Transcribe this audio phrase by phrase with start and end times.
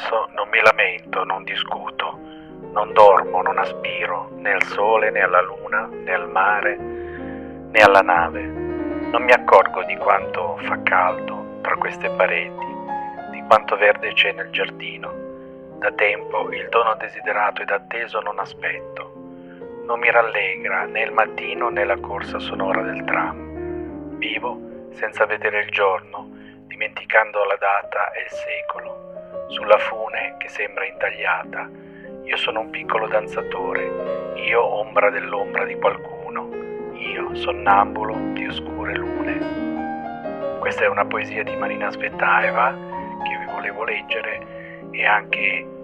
[0.00, 2.18] penso, non mi lamento, non discuto,
[2.72, 8.00] non dormo, non aspiro né al sole né alla luna né al mare né alla
[8.00, 8.40] nave.
[8.42, 12.66] Non mi accorgo di quanto fa caldo tra queste pareti,
[13.32, 15.28] di quanto verde c'è nel giardino.
[15.78, 19.12] Da tempo il dono desiderato ed atteso non aspetto.
[19.86, 24.18] Non mi rallegra né il mattino né la corsa sonora del tram.
[24.18, 26.28] Vivo senza vedere il giorno,
[26.66, 29.10] dimenticando la data e il secolo
[29.50, 31.68] sulla fune che sembra intagliata.
[32.24, 36.48] Io sono un piccolo danzatore, io ombra dell'ombra di qualcuno,
[36.94, 40.58] io sonnambulo di oscure lune.
[40.58, 42.72] Questa è una poesia di Marina Svetaeva
[43.24, 45.78] che vi volevo leggere e anche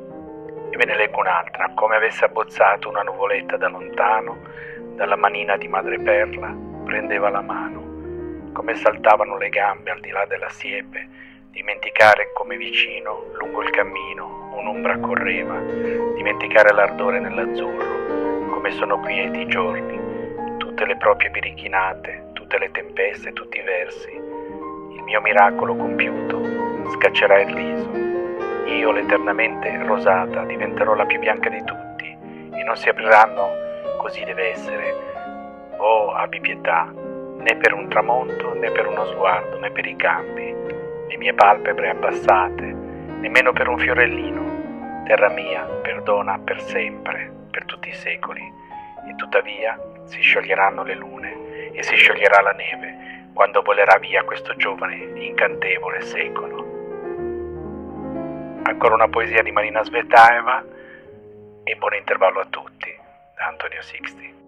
[0.71, 4.39] e ve ne leggo un'altra, come avesse abbozzato una nuvoletta da lontano,
[4.95, 6.55] dalla manina di madreperla
[6.85, 11.09] prendeva la mano, come saltavano le gambe al di là della siepe,
[11.57, 15.59] dimenticare come vicino, lungo il cammino, un'ombra correva,
[16.15, 23.33] dimenticare l'ardore nell'azzurro, come sono quieti i giorni, tutte le proprie birichinate, tutte le tempeste,
[23.33, 24.11] tutti i versi.
[24.11, 27.91] Il mio miracolo compiuto scaccerà il riso.
[28.67, 32.05] Io, l'eternamente rosata, diventerò la più bianca di tutti
[32.53, 33.49] e non si apriranno,
[33.97, 34.95] così deve essere.
[35.79, 40.76] Oh, abbi pietà, né per un tramonto, né per uno sguardo, né per i campi
[41.09, 45.05] le mie palpebre abbassate, nemmeno per un fiorellino.
[45.05, 48.43] Terra mia, perdona per sempre, per tutti i secoli,
[49.09, 54.55] e tuttavia si scioglieranno le lune e si scioglierà la neve quando volerà via questo
[54.57, 56.65] giovane incantevole secolo.
[58.63, 60.65] Ancora una poesia di Marina Svetaeva
[61.63, 62.93] e buon intervallo a tutti
[63.37, 64.46] da Antonio Sixti.